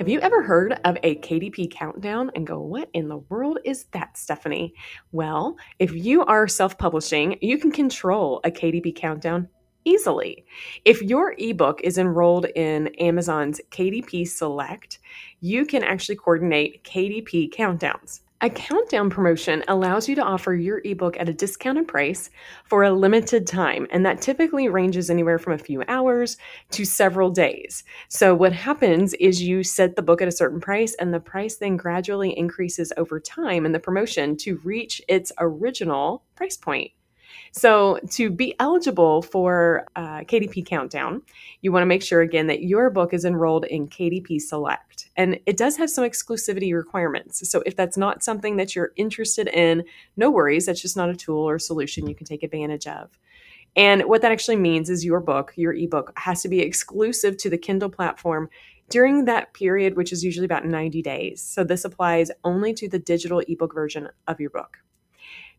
Have 0.03 0.09
you 0.09 0.19
ever 0.19 0.43
heard 0.43 0.81
of 0.85 0.99
a 1.05 1.15
KDP 1.21 1.71
countdown 1.71 2.33
and 2.35 2.45
go, 2.45 2.59
what 2.59 2.91
in 2.93 3.07
the 3.07 3.19
world 3.19 3.61
is 3.65 3.85
that, 3.93 4.19
Stephanie? 4.19 4.75
Well, 5.13 5.57
if 5.79 5.93
you 5.93 6.25
are 6.25 6.49
self 6.49 6.77
publishing, 6.77 7.39
you 7.41 7.57
can 7.57 7.71
control 7.71 8.41
a 8.43 8.51
KDP 8.51 8.97
countdown 8.97 9.47
easily. 9.85 10.45
If 10.85 11.03
your 11.03 11.37
ebook 11.39 11.81
is 11.83 11.99
enrolled 11.99 12.47
in 12.57 12.89
Amazon's 12.99 13.61
KDP 13.71 14.27
Select, 14.27 14.99
you 15.39 15.65
can 15.65 15.85
actually 15.85 16.17
coordinate 16.17 16.83
KDP 16.83 17.55
countdowns. 17.55 18.23
A 18.45 18.51
countdown 18.51 19.09
promotion 19.09 19.63
allows 19.69 20.09
you 20.09 20.17
to 20.17 20.23
offer 20.23 20.53
your 20.53 20.81
ebook 20.85 21.17
at 21.17 21.29
a 21.29 21.33
discounted 21.33 21.87
price 21.87 22.29
for 22.65 22.83
a 22.83 22.91
limited 22.91 23.47
time, 23.47 23.87
and 23.91 24.05
that 24.05 24.21
typically 24.21 24.69
ranges 24.69 25.11
anywhere 25.11 25.39
from 25.39 25.53
a 25.53 25.59
few 25.59 25.85
hours 25.87 26.37
to 26.73 26.85
several 26.85 27.31
days. 27.31 27.85
So, 28.09 28.35
what 28.35 28.53
happens 28.53 29.15
is 29.15 29.41
you 29.41 29.63
set 29.63 29.95
the 29.95 30.03
book 30.03 30.21
at 30.21 30.27
a 30.27 30.33
certain 30.33 30.61
price, 30.61 30.95
and 30.95 31.15
the 31.15 31.21
price 31.21 31.55
then 31.55 31.77
gradually 31.77 32.37
increases 32.37 32.93
over 32.97 33.21
time 33.21 33.65
in 33.65 33.71
the 33.71 33.79
promotion 33.79 34.37
to 34.39 34.61
reach 34.65 35.01
its 35.07 35.31
original 35.39 36.25
price 36.35 36.57
point. 36.57 36.91
So, 37.55 38.01
to 38.13 38.31
be 38.31 38.55
eligible 38.61 39.21
for 39.21 39.87
uh, 39.95 40.21
KDP 40.21 40.65
Countdown, 40.65 41.21
you 41.61 41.71
want 41.71 41.83
to 41.83 41.87
make 41.87 42.03
sure 42.03 42.23
again 42.23 42.47
that 42.47 42.63
your 42.63 42.89
book 42.89 43.13
is 43.13 43.27
enrolled 43.27 43.67
in 43.67 43.89
KDP 43.89 44.41
Select. 44.41 45.11
And 45.19 45.39
it 45.45 45.59
does 45.59 45.77
have 45.77 45.91
some 45.91 46.03
exclusivity 46.03 46.75
requirements. 46.75 47.47
So, 47.51 47.63
if 47.67 47.77
that's 47.77 47.99
not 47.99 48.25
something 48.25 48.57
that 48.57 48.75
you're 48.75 48.93
interested 48.97 49.49
in, 49.49 49.85
no 50.17 50.31
worries. 50.31 50.65
That's 50.65 50.81
just 50.81 50.97
not 50.97 51.11
a 51.11 51.15
tool 51.15 51.47
or 51.47 51.59
solution 51.59 52.07
you 52.07 52.15
can 52.15 52.27
take 52.27 52.43
advantage 52.43 52.87
of. 52.87 53.11
And 53.77 54.05
what 54.05 54.23
that 54.23 54.33
actually 54.33 54.57
means 54.57 54.89
is 54.89 55.05
your 55.05 55.21
book, 55.21 55.53
your 55.55 55.75
ebook, 55.75 56.11
has 56.17 56.41
to 56.43 56.49
be 56.49 56.61
exclusive 56.61 57.37
to 57.37 57.51
the 57.51 57.59
Kindle 57.59 57.91
platform 57.91 58.49
during 58.89 59.27
that 59.27 59.53
period, 59.53 59.95
which 59.95 60.13
is 60.13 60.25
usually 60.25 60.47
about 60.47 60.65
90 60.65 61.03
days. 61.03 61.43
So, 61.43 61.65
this 61.65 61.85
applies 61.85 62.31
only 62.45 62.73
to 62.73 62.89
the 62.89 62.99
digital 62.99 63.41
ebook 63.41 63.75
version 63.75 64.09
of 64.27 64.41
your 64.41 64.51
book. 64.51 64.79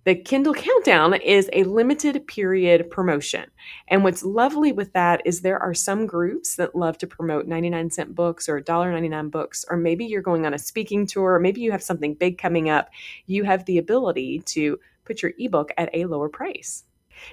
The 0.05 0.15
Kindle 0.15 0.53
Countdown 0.53 1.13
is 1.13 1.49
a 1.53 1.63
limited 1.63 2.27
period 2.27 2.91
promotion. 2.91 3.45
And 3.87 4.03
what's 4.03 4.21
lovely 4.21 4.73
with 4.73 4.91
that 4.91 5.21
is 5.23 5.39
there 5.39 5.59
are 5.59 5.73
some 5.73 6.05
groups 6.05 6.57
that 6.57 6.75
love 6.75 6.97
to 6.97 7.07
promote 7.07 7.47
99 7.47 7.89
cent 7.89 8.13
books 8.13 8.49
or 8.49 8.59
$1.99 8.59 9.31
books, 9.31 9.63
or 9.69 9.77
maybe 9.77 10.03
you're 10.03 10.21
going 10.21 10.45
on 10.45 10.53
a 10.53 10.59
speaking 10.59 11.07
tour, 11.07 11.35
or 11.35 11.39
maybe 11.39 11.61
you 11.61 11.71
have 11.71 11.81
something 11.81 12.15
big 12.15 12.37
coming 12.37 12.69
up. 12.69 12.89
You 13.27 13.45
have 13.45 13.63
the 13.63 13.77
ability 13.77 14.39
to 14.47 14.77
put 15.05 15.21
your 15.21 15.31
ebook 15.39 15.71
at 15.77 15.89
a 15.93 16.03
lower 16.03 16.27
price. 16.27 16.83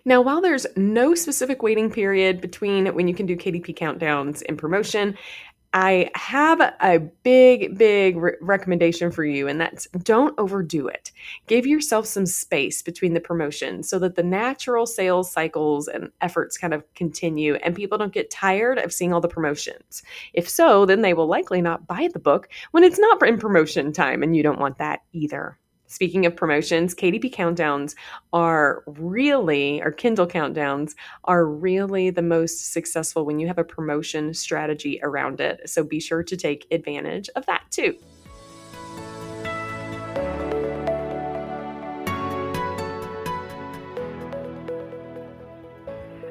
Now, 0.05 0.21
while 0.21 0.41
there's 0.41 0.67
no 0.77 1.15
specific 1.15 1.63
waiting 1.63 1.91
period 1.91 2.41
between 2.41 2.87
when 2.95 3.09
you 3.09 3.15
can 3.15 3.27
do 3.27 3.37
KDP 3.37 3.77
countdowns 3.77 4.43
and 4.49 4.57
promotion, 4.57 5.17
I 5.73 6.11
have 6.17 6.61
a 6.61 6.99
big, 7.23 7.79
big 7.79 8.17
re- 8.17 8.35
recommendation 8.41 9.13
for 9.13 9.25
you, 9.25 9.47
and 9.47 9.61
that's 9.61 9.87
don't 10.03 10.35
overdo 10.37 10.89
it. 10.89 11.13
Give 11.47 11.65
yourself 11.65 12.07
some 12.07 12.27
space 12.27 12.83
between 12.83 13.15
the 13.15 13.21
promotions 13.21 13.89
so 13.89 14.01
that 14.01 14.17
the 14.17 14.25
natural 14.25 14.85
sales 14.85 15.31
cycles 15.31 15.87
and 15.87 16.11
efforts 16.21 16.59
kind 16.59 16.75
of 16.75 16.83
continue 16.95 17.55
and 17.57 17.77
people 17.77 17.99
don't 17.99 18.13
get 18.13 18.33
tired 18.33 18.79
of 18.79 18.93
seeing 18.93 19.13
all 19.13 19.21
the 19.21 19.29
promotions. 19.29 20.03
If 20.33 20.49
so, 20.49 20.87
then 20.87 21.03
they 21.03 21.15
will 21.15 21.29
likely 21.29 21.63
not 21.63 21.87
buy 21.87 22.09
the 22.13 22.19
book 22.19 22.49
when 22.73 22.83
it's 22.83 22.99
not 22.99 23.23
in 23.25 23.39
promotion 23.39 23.93
time, 23.93 24.25
and 24.25 24.35
you 24.35 24.43
don't 24.43 24.59
want 24.59 24.79
that 24.79 25.03
either. 25.13 25.57
Speaking 25.91 26.25
of 26.25 26.37
promotions, 26.37 26.95
KDP 26.95 27.35
countdowns 27.35 27.97
are 28.33 28.85
really, 28.87 29.83
or 29.83 29.91
Kindle 29.91 30.29
countdowns 30.29 30.95
are 31.25 31.45
really 31.45 32.11
the 32.11 32.23
most 32.23 32.73
successful 32.73 33.27
when 33.27 33.41
you 33.41 33.49
have 33.49 33.59
a 33.59 33.65
promotion 33.65 34.33
strategy 34.33 35.01
around 35.03 35.41
it. 35.41 35.69
So 35.69 35.83
be 35.83 35.99
sure 35.99 36.23
to 36.23 36.37
take 36.37 36.69
advantage 36.71 37.29
of 37.35 37.45
that 37.47 37.65
too. 37.73 37.97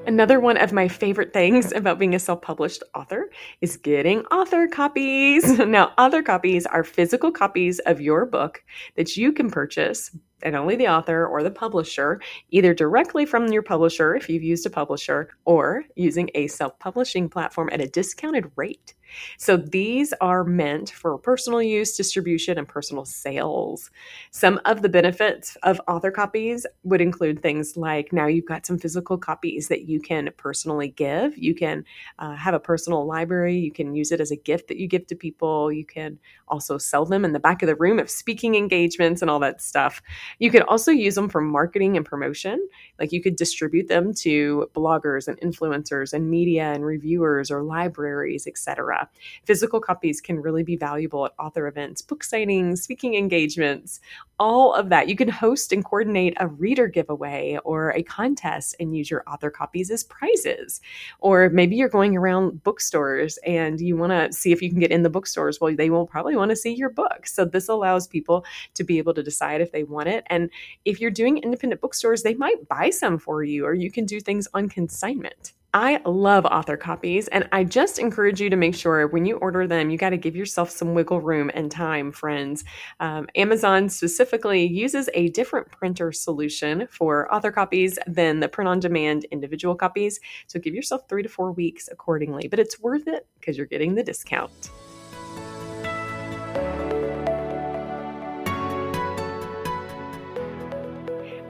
Another 0.10 0.40
one 0.40 0.58
of 0.58 0.74
my 0.74 0.88
favorite 0.88 1.34
things 1.34 1.72
about 1.72 2.00
being 2.00 2.16
a 2.16 2.20
self 2.20 2.42
published 2.42 2.82
author 2.96 3.30
is 3.62 3.78
getting 3.78 4.22
author 4.32 4.68
copies. 4.68 5.60
Now, 5.68 5.92
author 6.00 6.24
copies 6.24 6.66
are 6.66 6.84
physical 6.84 7.32
copies 7.32 7.78
of 7.86 8.02
your 8.02 8.26
book 8.26 8.64
that 8.96 9.16
you 9.16 9.32
can 9.32 9.52
purchase 9.52 10.10
and 10.42 10.56
only 10.56 10.76
the 10.76 10.88
author 10.88 11.28
or 11.28 11.44
the 11.44 11.52
publisher, 11.52 12.20
either 12.50 12.74
directly 12.74 13.24
from 13.24 13.54
your 13.54 13.62
publisher 13.62 14.16
if 14.16 14.28
you've 14.30 14.42
used 14.42 14.66
a 14.66 14.72
publisher, 14.72 15.30
or 15.46 15.84
using 15.96 16.32
a 16.34 16.48
self 16.48 16.80
publishing 16.80 17.30
platform 17.30 17.70
at 17.72 17.80
a 17.80 17.88
discounted 17.88 18.52
rate. 18.56 18.96
So 19.38 19.58
these 19.58 20.14
are 20.22 20.44
meant 20.44 20.92
for 20.92 21.18
personal 21.18 21.62
use, 21.62 21.96
distribution, 21.96 22.58
and 22.58 22.68
personal 22.68 23.06
sales. 23.06 23.90
Some 24.32 24.60
of 24.66 24.82
the 24.82 24.90
benefits 24.90 25.58
of 25.64 25.82
author 25.88 26.12
copies 26.12 26.66
would 26.84 27.02
include 27.02 27.42
things 27.42 27.78
like 27.78 28.12
now 28.12 28.28
you've 28.28 28.46
got 28.46 28.66
some 28.66 28.78
physical 28.78 29.18
copies 29.18 29.68
that 29.68 29.88
you 29.88 30.02
can 30.02 30.30
personally 30.38 30.90
give. 30.90 31.38
You 31.38 31.56
can 31.56 31.86
uh, 32.20 32.36
have 32.36 32.54
a 32.54 32.60
personal 32.60 33.06
library. 33.06 33.58
You 33.58 33.72
can 33.72 33.96
use 33.96 34.12
it 34.12 34.22
as 34.22 34.32
a 34.32 34.36
gift 34.36 34.68
that 34.68 34.78
you 34.78 34.88
give 34.88 35.08
to 35.08 35.16
people. 35.16 35.72
You 35.72 35.86
can 35.86 36.20
also 36.48 36.78
sell 36.78 37.06
them 37.06 37.24
in 37.24 37.34
the 37.34 37.40
back 37.40 37.62
of 37.62 37.68
the 37.68 37.76
room 37.76 38.00
of 38.00 38.10
speaking 38.10 38.56
engagements 38.56 39.22
and 39.22 39.30
all 39.30 39.40
that 39.40 39.62
stuff. 39.62 40.02
You 40.40 40.52
could 40.52 40.64
also 40.64 40.92
use 40.92 41.16
them 41.16 41.30
for 41.30 41.42
marketing 41.42 41.98
and 41.98 42.06
promotion. 42.06 42.68
Like 43.00 43.12
you 43.12 43.22
could 43.22 43.36
distribute 43.36 43.88
them 43.88 44.14
to 44.16 44.70
bloggers 44.74 45.28
and 45.28 45.40
influencers 45.40 46.14
and 46.14 46.30
media 46.30 46.74
and 46.74 46.86
reviewers 46.86 47.52
or 47.52 47.64
libraries, 47.64 48.48
etc. 48.48 48.99
Physical 49.46 49.80
copies 49.80 50.22
can 50.22 50.40
really 50.40 50.64
be 50.64 50.76
valuable 50.76 51.26
at 51.26 51.34
author 51.40 51.68
events, 51.68 52.02
book 52.02 52.24
signings, 52.24 52.80
speaking 52.80 53.16
engagements, 53.16 54.00
all 54.40 54.74
of 54.74 54.90
that. 54.90 55.10
You 55.10 55.16
can 55.16 55.30
host 55.30 55.74
and 55.74 55.84
coordinate 55.84 56.34
a 56.40 56.48
reader 56.48 56.88
giveaway 56.88 57.60
or 57.64 57.92
a 57.92 58.04
contest 58.04 58.76
and 58.80 58.96
use 58.96 59.12
your 59.12 59.24
author 59.28 59.50
copies 59.50 59.92
as 59.92 60.04
prizes. 60.04 60.82
Or 61.20 61.50
maybe 61.50 61.76
you're 61.76 61.90
going 61.90 62.16
around 62.16 62.64
bookstores 62.64 63.38
and 63.46 63.80
you 63.80 63.98
want 63.98 64.12
to 64.12 64.32
see 64.32 64.52
if 64.52 64.62
you 64.62 64.70
can 64.70 64.80
get 64.80 64.92
in 64.92 65.04
the 65.04 65.10
bookstores. 65.10 65.60
Well, 65.60 65.76
they 65.76 65.90
will 65.90 66.08
probably 66.08 66.36
want 66.36 66.50
to 66.50 66.56
see 66.56 66.74
your 66.74 66.90
book. 66.90 67.28
So 67.28 67.46
this 67.46 67.68
allows 67.68 68.08
people 68.08 68.46
to 68.76 68.84
be 68.84 68.98
able 68.98 69.14
to 69.14 69.24
decide 69.24 69.62
if 69.62 69.72
they 69.72 69.84
want 69.84 70.10
it. 70.10 70.24
And 70.28 70.50
if 70.86 71.02
you're 71.02 71.12
doing 71.12 71.38
independent 71.38 71.82
bookstores, 71.82 72.24
they 72.24 72.34
might 72.36 72.68
buy 72.68 72.90
some 72.90 73.18
for 73.18 73.44
you, 73.44 73.66
or 73.66 73.74
you 73.74 73.92
can 73.92 74.06
do 74.06 74.20
things 74.20 74.48
on 74.54 74.70
consignment. 74.70 75.54
I 75.74 76.02
love 76.04 76.46
author 76.48 76.78
copies, 76.78 77.28
and 77.28 77.48
I 77.52 77.64
just 77.64 78.00
encourage 78.00 78.42
you 78.42 78.50
to 78.50 78.56
make 78.56 78.74
sure 78.74 79.06
when 79.08 79.26
you 79.26 79.38
order 79.38 79.68
them, 79.68 79.92
you 79.92 80.00
got 80.00 80.10
to 80.10 80.18
give 80.18 80.36
yourself 80.36 80.72
some 80.72 80.96
wiggle 80.96 81.22
room 81.22 81.52
and 81.54 81.70
time, 81.70 82.12
friends. 82.12 82.64
Um, 83.00 83.28
Amazon 83.36 83.88
specifically 83.88 84.66
uses 84.66 85.12
a 85.14 85.30
different 85.30 85.70
printer 85.70 86.12
solution 86.12 86.88
for 86.90 87.32
author 87.32 87.52
copies 87.52 88.00
than 88.08 88.40
the 88.40 88.50
print 88.50 88.68
on 88.68 88.80
demand 88.80 89.26
individual 89.26 89.76
copies. 89.76 90.20
So 90.48 90.60
give 90.60 90.74
yourself 90.74 91.08
three 91.08 91.22
to 91.22 91.30
four 91.30 91.52
weeks 91.52 91.88
accordingly, 91.92 92.48
but 92.48 92.58
it's 92.58 92.80
worth 92.80 93.08
it 93.08 93.28
because 93.40 93.56
you're 93.56 93.68
getting 93.68 93.94
the 93.94 94.04
discount. 94.04 94.72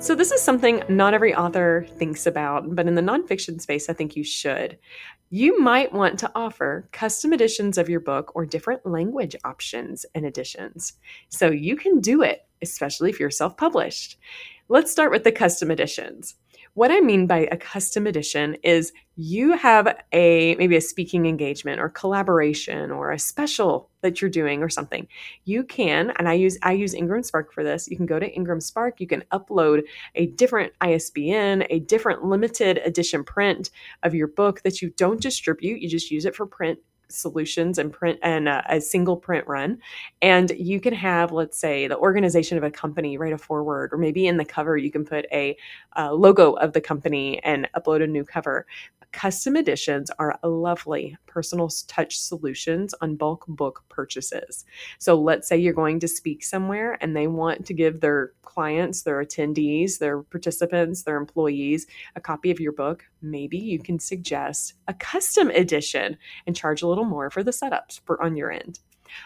So, 0.02 0.16
this 0.16 0.32
is 0.32 0.42
something 0.42 0.82
not 0.88 1.14
every 1.14 1.36
author 1.36 1.86
thinks 1.98 2.26
about, 2.26 2.74
but 2.74 2.88
in 2.88 2.96
the 2.96 3.02
nonfiction 3.02 3.60
space, 3.60 3.90
I 3.90 3.94
think 3.94 4.16
you 4.16 4.24
should. 4.24 4.80
You 5.30 5.60
might 5.60 5.92
want 5.92 6.18
to 6.20 6.32
offer 6.36 6.88
custom 6.94 7.34
editions 7.34 7.78
of 7.78 7.90
your 7.90 8.00
book 8.00 8.32
or 8.34 8.46
different 8.46 8.86
language 8.86 9.36
options 9.44 10.06
and 10.16 10.26
editions. 10.26 10.94
So, 11.28 11.52
you 11.52 11.76
can 11.76 12.00
do 12.00 12.22
it, 12.22 12.48
especially 12.62 13.10
if 13.10 13.20
you're 13.20 13.30
self 13.30 13.58
published. 13.58 14.18
Let's 14.70 14.90
start 14.90 15.12
with 15.12 15.26
the 15.26 15.34
custom 15.34 15.70
editions. 15.70 16.36
What 16.80 16.92
I 16.92 17.02
mean 17.02 17.28
by 17.28 17.40
a 17.52 17.58
custom 17.58 18.08
edition 18.08 18.56
is 18.64 18.94
you 19.18 19.52
have 19.58 20.02
a 20.14 20.56
maybe 20.56 20.78
a 20.78 20.82
speaking 20.82 21.26
engagement 21.26 21.82
or 21.82 21.90
collaboration 21.90 22.90
or 22.90 23.12
a 23.12 23.20
special 23.20 23.90
that 24.00 24.22
you're 24.22 24.30
doing 24.30 24.64
or 24.64 24.70
something. 24.70 25.06
You 25.44 25.66
can, 25.66 26.14
and 26.18 26.30
I 26.30 26.36
use 26.36 26.58
I 26.64 26.72
use 26.72 26.94
Ingram 26.94 27.24
Spark 27.24 27.52
for 27.52 27.66
this. 27.66 27.90
You 27.90 27.98
can 27.98 28.06
go 28.06 28.18
to 28.18 28.34
Ingram 28.34 28.62
Spark, 28.62 29.02
you 29.02 29.08
can 29.08 29.26
upload 29.34 29.82
a 30.16 30.28
different 30.28 30.72
ISBN, 30.80 31.66
a 31.70 31.80
different 31.80 32.24
limited 32.24 32.78
edition 32.86 33.26
print 33.26 33.72
of 34.04 34.16
your 34.16 34.28
book 34.28 34.62
that 34.62 34.82
you 34.82 34.92
don't 34.92 35.22
distribute. 35.22 35.82
You 35.82 35.90
just 35.90 36.12
use 36.12 36.24
it 36.24 36.34
for 36.34 36.46
print 36.46 36.80
solutions 37.10 37.78
and 37.78 37.92
print 37.92 38.20
and 38.22 38.48
uh, 38.48 38.62
a 38.70 38.80
single 38.80 39.18
print 39.18 39.46
run 39.48 39.78
and 40.22 40.52
you 40.52 40.80
can 40.80 40.94
have 40.94 41.32
let's 41.32 41.60
say 41.60 41.88
the 41.88 41.98
organization 41.98 42.58
of 42.58 42.64
a 42.64 42.72
company 42.72 43.18
write 43.18 43.34
a 43.34 43.38
foreword 43.38 43.92
or 43.92 43.98
maybe 43.98 44.28
in 44.28 44.38
the 44.38 44.46
cover 44.46 44.78
you 44.78 44.92
can 44.92 45.04
put 45.04 45.26
a 45.32 45.58
uh, 45.98 46.14
logo 46.14 46.54
of 46.54 46.74
the 46.74 46.82
company 46.82 47.42
and 47.44 47.68
upload 47.76 48.04
a 48.04 48.08
new 48.08 48.24
cover 48.24 48.66
Custom 49.12 49.58
editions 49.58 50.12
are 50.20 50.40
lovely 50.44 51.18
personal 51.26 51.70
touch 51.88 52.18
solutions 52.20 52.94
on 53.02 53.16
bulk 53.16 53.46
book 53.48 53.84
purchases. 53.90 54.66
So 55.00 55.20
let's 55.20 55.48
say 55.48 55.58
you're 55.58 55.74
going 55.74 56.00
to 56.02 56.08
speak 56.08 56.44
somewhere 56.44 56.98
and 57.02 57.16
they 57.16 57.26
want 57.26 57.66
to 57.66 57.74
give 57.74 58.02
their 58.02 58.34
clients, 58.44 59.02
their 59.04 59.24
attendees, 59.24 59.98
their 59.98 60.22
participants, 60.22 61.04
their 61.04 61.18
employees 61.18 61.88
a 62.16 62.22
copy 62.22 62.52
of 62.52 62.60
your 62.60 62.72
book. 62.72 63.04
Maybe 63.22 63.58
you 63.58 63.80
can 63.80 64.00
suggest 64.00 64.74
a 64.88 64.94
custom 64.94 65.50
edition 65.50 66.18
and 66.48 66.56
charge 66.56 66.82
a 66.82 66.88
little 66.88 67.06
more 67.06 67.30
for 67.30 67.44
the 67.44 67.52
setups 67.52 68.00
for 68.06 68.22
on 68.22 68.36
your 68.36 68.52
end 68.52 68.80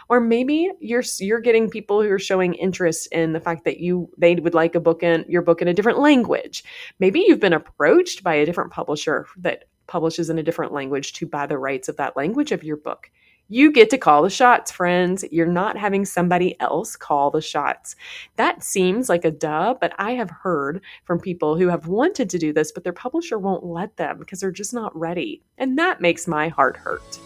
or 0.07 0.21
maybe 0.21 0.71
you're 0.79 1.03
you're 1.19 1.41
getting 1.41 1.69
people 1.69 2.01
who 2.01 2.09
are 2.09 2.17
showing 2.17 2.53
interest 2.53 3.05
in 3.11 3.33
the 3.33 3.39
fact 3.41 3.65
that 3.65 3.81
you 3.81 4.09
they 4.17 4.33
would 4.35 4.53
like 4.53 4.75
a 4.75 4.79
book 4.79 5.03
in 5.03 5.25
your 5.27 5.41
book 5.41 5.61
in 5.61 5.67
a 5.67 5.73
different 5.73 5.99
language 5.99 6.63
maybe 6.99 7.19
you've 7.27 7.41
been 7.41 7.51
approached 7.51 8.23
by 8.23 8.33
a 8.33 8.45
different 8.45 8.71
publisher 8.71 9.27
that 9.35 9.65
publishes 9.87 10.29
in 10.29 10.39
a 10.39 10.43
different 10.43 10.73
language 10.73 11.13
to 11.13 11.25
buy 11.25 11.45
the 11.45 11.57
rights 11.57 11.89
of 11.89 11.97
that 11.97 12.15
language 12.15 12.51
of 12.51 12.63
your 12.63 12.77
book. 12.77 13.11
You 13.49 13.71
get 13.71 13.89
to 13.89 13.97
call 13.97 14.23
the 14.23 14.29
shots, 14.29 14.71
friends. 14.71 15.25
You're 15.29 15.45
not 15.45 15.77
having 15.77 16.05
somebody 16.05 16.59
else 16.61 16.95
call 16.95 17.29
the 17.29 17.41
shots. 17.41 17.95
That 18.37 18.63
seems 18.63 19.09
like 19.09 19.25
a 19.25 19.31
duh, 19.31 19.75
but 19.79 19.93
I 19.97 20.11
have 20.11 20.29
heard 20.29 20.81
from 21.03 21.19
people 21.19 21.57
who 21.57 21.67
have 21.67 21.87
wanted 21.87 22.29
to 22.29 22.39
do 22.39 22.53
this, 22.53 22.71
but 22.71 22.83
their 22.83 22.93
publisher 22.93 23.37
won't 23.37 23.65
let 23.65 23.97
them 23.97 24.17
because 24.17 24.39
they're 24.39 24.51
just 24.51 24.73
not 24.73 24.95
ready. 24.97 25.43
And 25.57 25.77
that 25.77 26.01
makes 26.01 26.27
my 26.27 26.47
heart 26.47 26.77
hurt. 26.77 27.19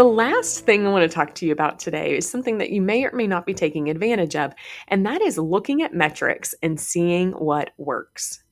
The 0.00 0.04
last 0.04 0.60
thing 0.60 0.86
I 0.86 0.90
want 0.90 1.02
to 1.02 1.14
talk 1.14 1.34
to 1.34 1.46
you 1.46 1.52
about 1.52 1.78
today 1.78 2.16
is 2.16 2.26
something 2.26 2.56
that 2.56 2.70
you 2.70 2.80
may 2.80 3.04
or 3.04 3.12
may 3.12 3.26
not 3.26 3.44
be 3.44 3.52
taking 3.52 3.90
advantage 3.90 4.34
of, 4.34 4.54
and 4.88 5.04
that 5.04 5.20
is 5.20 5.36
looking 5.36 5.82
at 5.82 5.92
metrics 5.92 6.54
and 6.62 6.80
seeing 6.80 7.32
what 7.32 7.72
works. 7.76 8.42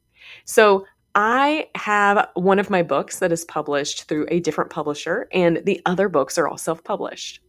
So, 0.44 0.84
I 1.14 1.68
have 1.74 2.28
one 2.34 2.58
of 2.58 2.68
my 2.68 2.82
books 2.82 3.20
that 3.20 3.32
is 3.32 3.46
published 3.46 4.08
through 4.08 4.26
a 4.28 4.40
different 4.40 4.68
publisher, 4.68 5.26
and 5.32 5.62
the 5.64 5.80
other 5.86 6.10
books 6.10 6.36
are 6.36 6.46
all 6.46 6.58
self 6.58 6.84
published. 6.84 7.40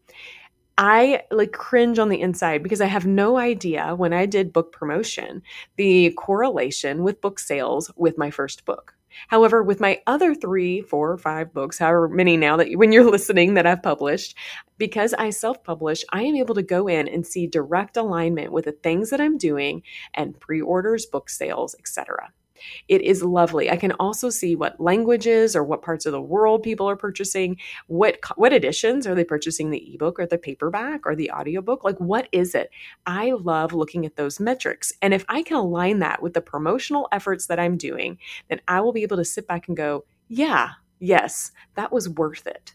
I 0.78 1.24
like 1.30 1.52
cringe 1.52 2.00
on 2.00 2.08
the 2.08 2.22
inside 2.22 2.64
because 2.64 2.80
I 2.80 2.86
have 2.86 3.06
no 3.06 3.38
idea 3.38 3.96
when 3.96 4.14
I 4.14 4.26
did 4.26 4.54
book 4.54 4.72
promotion 4.72 5.42
the 5.76 6.12
correlation 6.12 7.04
with 7.04 7.20
book 7.20 7.38
sales 7.38 7.92
with 7.98 8.18
my 8.18 8.32
first 8.32 8.64
book. 8.64 8.96
However, 9.28 9.64
with 9.64 9.80
my 9.80 10.02
other 10.08 10.36
three, 10.36 10.82
four, 10.82 11.18
five 11.18 11.54
books, 11.54 11.78
however 11.80 12.08
many 12.08 12.38
now 12.38 12.58
that 12.58 12.72
when 12.76 12.92
you're 12.92 13.04
listening 13.12 13.56
that 13.56 13.66
I've 13.66 13.84
published, 13.84 14.36
because 14.78 15.14
I 15.14 15.30
self 15.30 15.64
publish, 15.64 16.04
I 16.12 16.24
am 16.24 16.36
able 16.36 16.56
to 16.56 16.64
go 16.64 16.88
in 16.88 17.08
and 17.08 17.26
see 17.26 17.48
direct 17.48 17.98
alignment 17.98 18.52
with 18.52 18.66
the 18.66 18.72
things 18.72 19.10
that 19.10 19.22
I'm 19.22 19.38
doing 19.38 19.84
and 20.14 20.40
pre 20.40 20.62
orders, 20.62 21.06
book 21.06 21.30
sales, 21.30 21.76
etc. 21.80 22.32
It 22.88 23.02
is 23.02 23.24
lovely. 23.24 23.70
I 23.70 23.78
can 23.78 23.92
also 23.94 24.30
see 24.30 24.56
what 24.56 24.80
languages 24.80 25.56
or 25.56 25.64
what 25.64 25.82
parts 25.82 26.06
of 26.06 26.12
the 26.12 26.22
world 26.22 26.64
people 26.64 26.90
are 26.90 26.96
purchasing. 26.96 27.58
What 27.88 28.20
what 28.36 28.54
editions 28.54 29.08
are 29.08 29.16
they 29.16 29.24
purchasing 29.24 29.70
the 29.70 29.94
ebook 29.94 30.20
or 30.20 30.26
the 30.26 30.38
paperback 30.38 31.06
or 31.06 31.16
the 31.16 31.32
audiobook? 31.32 31.84
Like 31.84 31.98
what 31.98 32.28
is 32.32 32.56
it? 32.56 32.70
I 33.06 33.32
love 33.32 33.74
looking 33.74 34.06
at 34.06 34.16
those 34.16 34.40
metrics. 34.40 34.94
And 35.02 35.14
if 35.14 35.26
I 35.30 35.44
can 35.44 35.58
align 35.58 36.00
that 36.00 36.22
with 36.22 36.34
the 36.34 36.42
promotional 36.42 37.08
efforts 37.12 37.48
that 37.48 37.60
I'm 37.60 37.78
doing, 37.78 38.18
then 38.50 38.62
I 38.68 38.82
will 38.82 38.94
be 38.94 39.04
able 39.04 39.18
to 39.18 39.26
sit 39.26 39.48
back 39.48 39.68
and 39.68 39.78
go, 39.78 40.06
"Yeah, 40.28 40.70
yes, 41.00 41.52
that 41.76 41.92
was 41.92 42.10
worth 42.10 42.48
it." 42.48 42.74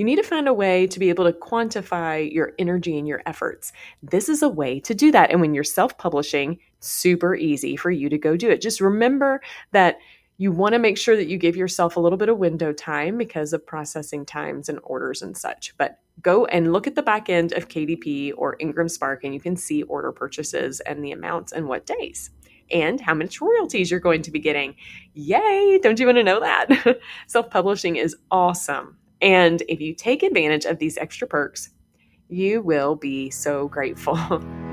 You 0.00 0.06
need 0.06 0.16
to 0.16 0.22
find 0.22 0.48
a 0.48 0.54
way 0.54 0.86
to 0.86 0.98
be 0.98 1.10
able 1.10 1.26
to 1.26 1.38
quantify 1.38 2.32
your 2.32 2.52
energy 2.58 2.98
and 2.98 3.06
your 3.06 3.20
efforts. 3.26 3.70
This 4.02 4.30
is 4.30 4.42
a 4.42 4.48
way 4.48 4.80
to 4.80 4.94
do 4.94 5.12
that. 5.12 5.30
And 5.30 5.42
when 5.42 5.52
you're 5.52 5.62
self 5.62 5.98
publishing, 5.98 6.58
super 6.78 7.34
easy 7.34 7.76
for 7.76 7.90
you 7.90 8.08
to 8.08 8.16
go 8.16 8.34
do 8.34 8.48
it. 8.48 8.62
Just 8.62 8.80
remember 8.80 9.42
that 9.72 9.98
you 10.38 10.52
want 10.52 10.72
to 10.72 10.78
make 10.78 10.96
sure 10.96 11.16
that 11.16 11.28
you 11.28 11.36
give 11.36 11.54
yourself 11.54 11.96
a 11.96 12.00
little 12.00 12.16
bit 12.16 12.30
of 12.30 12.38
window 12.38 12.72
time 12.72 13.18
because 13.18 13.52
of 13.52 13.66
processing 13.66 14.24
times 14.24 14.70
and 14.70 14.78
orders 14.84 15.20
and 15.20 15.36
such. 15.36 15.76
But 15.76 15.98
go 16.22 16.46
and 16.46 16.72
look 16.72 16.86
at 16.86 16.94
the 16.94 17.02
back 17.02 17.28
end 17.28 17.52
of 17.52 17.68
KDP 17.68 18.32
or 18.38 18.56
Ingram 18.58 18.88
Spark, 18.88 19.22
and 19.22 19.34
you 19.34 19.40
can 19.40 19.54
see 19.54 19.82
order 19.82 20.12
purchases 20.12 20.80
and 20.80 21.04
the 21.04 21.12
amounts 21.12 21.52
and 21.52 21.68
what 21.68 21.84
days 21.84 22.30
and 22.70 23.02
how 23.02 23.12
much 23.12 23.42
royalties 23.42 23.90
you're 23.90 24.00
going 24.00 24.22
to 24.22 24.30
be 24.30 24.38
getting. 24.38 24.76
Yay! 25.12 25.78
Don't 25.82 26.00
you 26.00 26.06
want 26.06 26.16
to 26.16 26.24
know 26.24 26.40
that? 26.40 26.98
Self 27.26 27.50
publishing 27.50 27.96
is 27.96 28.16
awesome. 28.30 28.96
And 29.20 29.62
if 29.68 29.80
you 29.80 29.94
take 29.94 30.22
advantage 30.22 30.64
of 30.64 30.78
these 30.78 30.96
extra 30.96 31.26
perks, 31.26 31.70
you 32.28 32.62
will 32.62 32.96
be 32.96 33.30
so 33.30 33.68
grateful. 33.68 34.16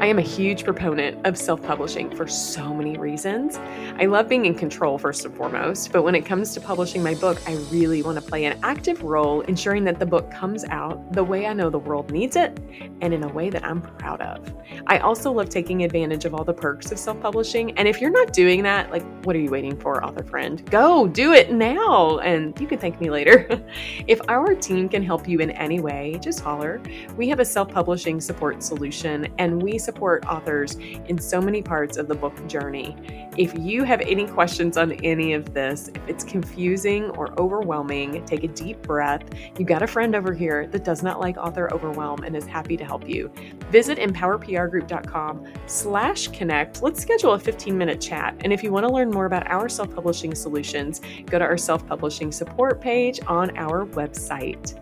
I 0.00 0.06
am 0.06 0.18
a 0.18 0.22
huge 0.22 0.64
proponent 0.64 1.26
of 1.26 1.36
self 1.36 1.62
publishing 1.62 2.08
for 2.16 2.26
so 2.26 2.72
many 2.72 2.96
reasons. 2.96 3.58
I 3.98 4.06
love 4.06 4.30
being 4.30 4.46
in 4.46 4.54
control, 4.54 4.96
first 4.96 5.26
and 5.26 5.36
foremost, 5.36 5.92
but 5.92 6.04
when 6.04 6.14
it 6.14 6.24
comes 6.24 6.54
to 6.54 6.60
publishing 6.60 7.02
my 7.02 7.14
book, 7.14 7.38
I 7.46 7.56
really 7.70 8.02
want 8.02 8.16
to 8.16 8.22
play 8.22 8.46
an 8.46 8.58
active 8.62 9.02
role 9.02 9.42
ensuring 9.42 9.84
that 9.84 9.98
the 9.98 10.06
book 10.06 10.30
comes 10.30 10.64
out 10.64 11.12
the 11.12 11.22
way 11.22 11.46
I 11.46 11.52
know 11.52 11.68
the 11.68 11.78
world 11.78 12.10
needs 12.10 12.36
it 12.36 12.58
and 13.02 13.12
in 13.12 13.24
a 13.24 13.28
way 13.28 13.50
that 13.50 13.62
I'm 13.62 13.82
proud 13.82 14.22
of. 14.22 14.50
I 14.86 15.00
also 15.00 15.30
love 15.32 15.50
taking 15.50 15.84
advantage 15.84 16.24
of 16.24 16.34
all 16.34 16.44
the 16.44 16.54
perks 16.54 16.90
of 16.90 16.98
self 16.98 17.20
publishing. 17.20 17.76
And 17.76 17.86
if 17.86 18.00
you're 18.00 18.08
not 18.08 18.32
doing 18.32 18.62
that, 18.62 18.90
like, 18.90 19.04
what 19.24 19.36
are 19.36 19.40
you 19.40 19.50
waiting 19.50 19.76
for, 19.76 20.02
author 20.02 20.24
friend? 20.24 20.64
Go 20.70 21.08
do 21.08 21.34
it 21.34 21.52
now, 21.52 22.20
and 22.20 22.58
you 22.58 22.66
can 22.66 22.78
thank 22.78 23.02
me 23.02 23.10
later. 23.10 23.46
if 24.06 24.18
our 24.28 24.54
team 24.54 24.88
can 24.88 25.02
help 25.02 25.28
you 25.28 25.40
in 25.40 25.50
any 25.50 25.78
way, 25.78 26.18
just 26.22 26.40
holler. 26.40 26.80
We 27.18 27.28
have 27.28 27.38
a 27.38 27.44
self 27.44 27.70
publishing 27.70 28.18
support 28.18 28.62
solution, 28.62 29.28
and 29.36 29.62
we 29.62 29.76
support 29.76 29.89
authors 29.98 30.76
in 31.06 31.18
so 31.18 31.40
many 31.40 31.62
parts 31.62 31.96
of 31.96 32.08
the 32.08 32.14
book 32.14 32.46
journey. 32.46 32.96
If 33.36 33.56
you 33.58 33.84
have 33.84 34.00
any 34.00 34.26
questions 34.26 34.76
on 34.76 34.92
any 34.92 35.34
of 35.34 35.54
this, 35.54 35.88
if 35.88 36.08
it's 36.08 36.24
confusing 36.24 37.04
or 37.10 37.38
overwhelming, 37.40 38.24
take 38.24 38.44
a 38.44 38.48
deep 38.48 38.82
breath. 38.82 39.22
You've 39.58 39.68
got 39.68 39.82
a 39.82 39.86
friend 39.86 40.14
over 40.14 40.34
here 40.34 40.66
that 40.68 40.84
does 40.84 41.02
not 41.02 41.20
like 41.20 41.36
author 41.36 41.72
overwhelm 41.72 42.24
and 42.24 42.36
is 42.36 42.44
happy 42.44 42.76
to 42.76 42.84
help 42.84 43.08
you. 43.08 43.32
Visit 43.70 43.98
empowerprgroup.com 43.98 45.46
slash 45.66 46.28
connect. 46.28 46.82
Let's 46.82 47.00
schedule 47.00 47.32
a 47.32 47.38
15 47.38 47.78
minute 47.78 48.00
chat. 48.00 48.36
And 48.40 48.52
if 48.52 48.64
you 48.64 48.72
want 48.72 48.86
to 48.86 48.92
learn 48.92 49.10
more 49.10 49.26
about 49.26 49.50
our 49.50 49.68
self-publishing 49.68 50.34
solutions, 50.34 51.00
go 51.26 51.38
to 51.38 51.44
our 51.44 51.56
self-publishing 51.56 52.32
support 52.32 52.80
page 52.80 53.20
on 53.26 53.56
our 53.56 53.86
website. 53.86 54.76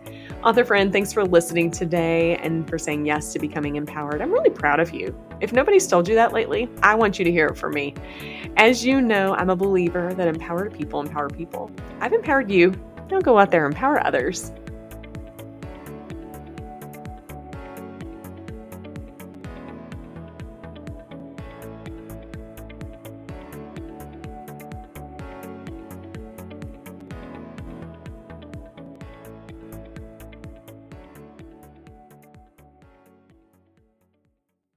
Author 0.45 0.64
friend, 0.64 0.92
thanks 0.92 1.12
for 1.12 1.25
listening 1.25 1.68
today 1.68 2.37
and 2.37 2.68
for 2.71 2.78
saying 2.78 3.04
yes 3.04 3.33
to 3.33 3.40
becoming 3.40 3.75
empowered. 3.75 4.23
I'm 4.23 4.30
really 4.30 4.50
proud 4.50 4.78
of 4.78 4.95
you. 4.95 5.12
If 5.40 5.52
nobody's 5.52 5.88
told 5.88 6.07
you 6.07 6.14
that 6.14 6.33
lately, 6.33 6.68
I 6.80 6.95
want 6.95 7.18
you 7.18 7.25
to 7.25 7.30
hear 7.33 7.47
it 7.47 7.59
from 7.59 7.75
me. 7.75 7.92
As 8.57 8.87
you 8.87 9.00
know, 9.00 9.35
I'm 9.35 9.50
a 9.50 9.57
believer 9.57 10.14
that 10.14 10.28
empowered 10.28 10.73
people 10.73 11.00
empower 11.00 11.28
people. 11.28 11.73
I've 12.00 12.12
empowered 12.12 12.52
you. 12.52 12.73
Don't 13.09 13.25
go 13.25 13.37
out 13.37 13.50
there 13.50 13.66
and 13.66 13.75
empower 13.75 14.07
others. 14.07 14.52